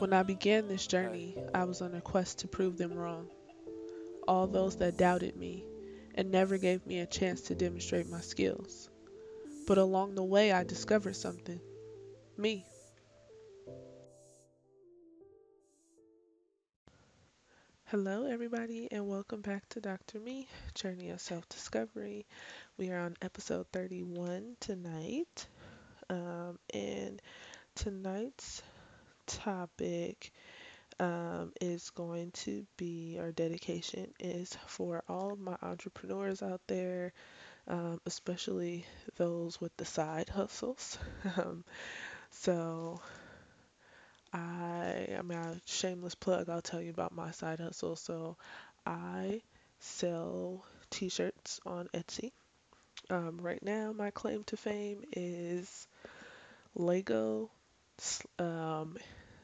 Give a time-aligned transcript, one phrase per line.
[0.00, 3.28] When I began this journey, I was on a quest to prove them wrong.
[4.26, 5.64] All those that doubted me
[6.14, 8.88] and never gave me a chance to demonstrate my skills.
[9.66, 11.60] But along the way, I discovered something
[12.36, 12.64] me.
[17.84, 20.20] Hello, everybody, and welcome back to Dr.
[20.20, 22.24] Me Journey of Self Discovery.
[22.78, 25.46] We are on episode 31 tonight,
[26.08, 27.20] um, and
[27.80, 28.62] tonight's
[29.26, 30.32] topic
[30.98, 37.14] um, is going to be our dedication is for all of my entrepreneurs out there,
[37.68, 38.84] um, especially
[39.16, 40.98] those with the side hustles.
[41.38, 41.64] um,
[42.30, 43.00] so
[44.34, 46.50] I, I mean, a shameless plug.
[46.50, 47.96] I'll tell you about my side hustle.
[47.96, 48.36] So
[48.84, 49.40] I
[49.78, 52.32] sell T-shirts on Etsy.
[53.08, 55.88] Um, right now, my claim to fame is
[56.74, 57.50] Lego
[58.38, 58.96] um,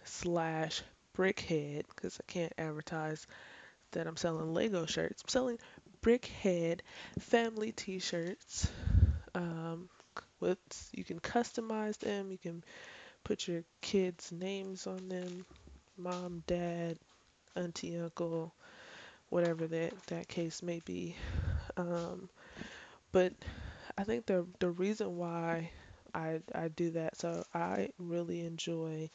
[0.04, 0.82] slash
[1.16, 3.26] Brickhead because I can't advertise
[3.92, 5.22] that I'm selling Lego shirts.
[5.22, 5.58] I'm selling
[6.02, 6.80] Brickhead
[7.18, 8.70] family T-shirts.
[9.34, 9.88] Um,
[10.40, 10.58] with
[10.92, 12.30] you can customize them.
[12.30, 12.64] You can
[13.24, 15.44] put your kids' names on them,
[15.98, 16.98] mom, dad,
[17.56, 18.54] auntie, uncle,
[19.30, 21.16] whatever that that case may be.
[21.76, 22.28] Um,
[23.12, 23.32] but
[23.98, 25.70] I think the the reason why
[26.16, 29.10] I I do that, so I really enjoy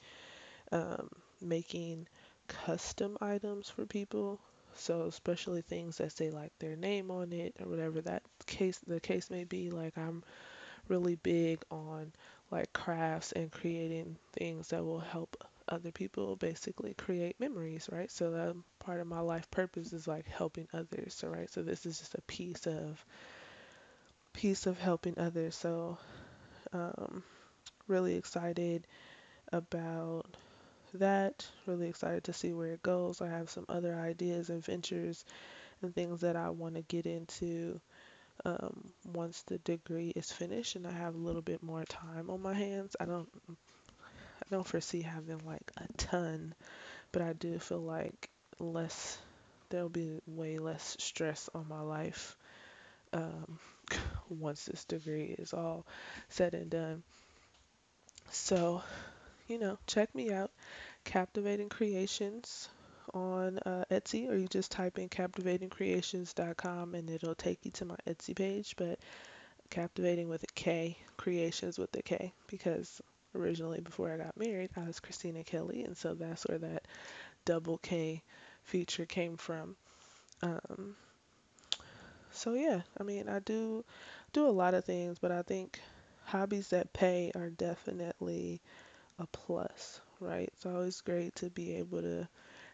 [0.71, 1.09] um,
[1.41, 2.07] making
[2.47, 4.39] custom items for people.
[4.75, 8.99] So especially things that say like their name on it or whatever that case the
[8.99, 9.69] case may be.
[9.71, 10.23] Like I'm
[10.89, 12.11] really big on
[12.51, 18.11] like crafts and creating things that will help other people basically create memories, right?
[18.11, 21.49] So that part of my life purpose is like helping others, so, right?
[21.51, 23.05] So this is just a piece of
[24.33, 25.55] piece of helping others.
[25.55, 25.97] So
[26.73, 27.23] um,
[27.87, 28.87] really excited
[29.53, 30.25] about
[30.95, 31.45] that.
[31.65, 33.21] Really excited to see where it goes.
[33.21, 35.25] I have some other ideas and ventures
[35.81, 37.79] and things that I want to get into
[38.45, 42.41] um, once the degree is finished and I have a little bit more time on
[42.41, 42.95] my hands.
[42.99, 43.29] I don't
[44.43, 46.53] I don't foresee having like a ton,
[47.11, 49.17] but I do feel like less
[49.69, 52.37] there'll be way less stress on my life
[53.13, 53.59] um,
[54.31, 55.85] once this degree is all
[56.29, 57.03] said and done.
[58.31, 58.81] So,
[59.47, 60.51] you know, check me out,
[61.05, 62.69] Kaptivating Kreations
[63.13, 67.97] on uh, Etsy, or you just type in kaptivatingkreations.com and it'll take you to my
[68.07, 68.75] Etsy page.
[68.77, 68.99] But
[69.69, 73.01] captivating with a K, creations with a K, because
[73.35, 76.87] originally before I got married, I was Christina Kelly, and so that's where that
[77.45, 78.21] double K
[78.63, 79.75] feature came from.
[80.41, 80.95] Um,
[82.31, 83.83] so yeah, I mean, I do
[84.33, 85.79] do a lot of things, but I think
[86.25, 88.61] hobbies that pay are definitely
[89.19, 90.49] a plus, right?
[90.53, 92.27] It's always great to be able to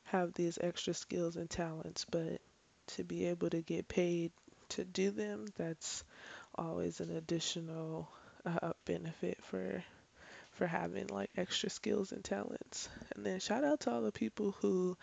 [0.05, 2.41] have these extra skills and talents, but
[2.87, 4.31] to be able to get paid
[4.69, 6.03] to do them, that's
[6.55, 8.09] always an additional
[8.45, 9.83] uh, benefit for
[10.51, 12.89] for having like extra skills and talents.
[13.15, 14.97] And then shout out to all the people who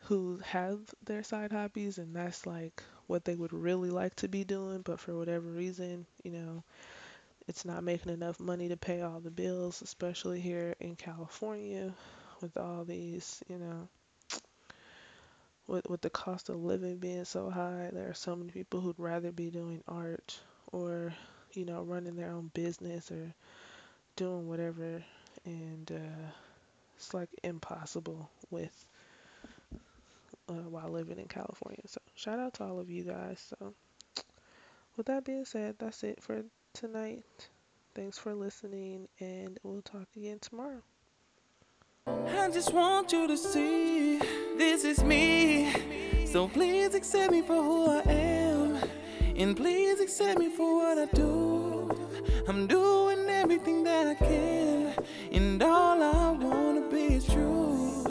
[0.00, 4.44] who have their side hobbies and that's like what they would really like to be
[4.44, 6.64] doing, but for whatever reason, you know,
[7.48, 11.94] it's not making enough money to pay all the bills, especially here in California
[12.40, 13.88] with all these, you know,
[15.66, 18.98] with, with the cost of living being so high, there are so many people who'd
[18.98, 20.40] rather be doing art
[20.72, 21.14] or,
[21.52, 23.34] you know, running their own business or
[24.16, 25.04] doing whatever.
[25.44, 26.30] And uh,
[26.96, 28.86] it's like impossible with
[30.48, 31.80] uh, while living in California.
[31.86, 33.52] So shout out to all of you guys.
[33.58, 33.74] So
[34.96, 36.42] with that being said, that's it for
[36.74, 37.24] tonight.
[37.94, 40.82] Thanks for listening, and we'll talk again tomorrow.
[42.06, 44.18] I just want you to see
[44.56, 46.24] this is me.
[46.26, 48.78] So please accept me for who I am.
[49.36, 51.90] And please accept me for what I do.
[52.48, 54.52] I'm doing everything that I can.